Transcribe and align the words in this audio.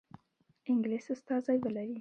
انګلیس 0.69 1.07
استازی 1.15 1.57
ولري. 1.63 1.89